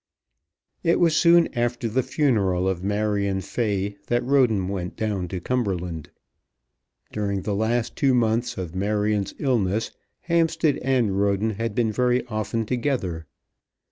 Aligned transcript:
It 0.81 0.99
was 0.99 1.15
soon 1.15 1.47
after 1.55 1.87
the 1.87 2.01
funeral 2.01 2.67
of 2.67 2.83
Marion 2.83 3.39
Fay 3.39 3.97
that 4.07 4.23
Roden 4.23 4.67
went 4.67 4.95
down 4.95 5.27
to 5.27 5.39
Cumberland. 5.39 6.09
During 7.11 7.43
the 7.43 7.53
last 7.53 7.95
two 7.95 8.15
months 8.15 8.57
of 8.57 8.73
Marion's 8.73 9.35
illness 9.37 9.91
Hampstead 10.21 10.79
and 10.79 11.21
Roden 11.21 11.51
had 11.51 11.75
been 11.75 11.91
very 11.91 12.25
often 12.25 12.65
together. 12.65 13.27